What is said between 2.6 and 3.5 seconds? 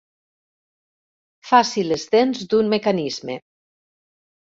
mecanisme.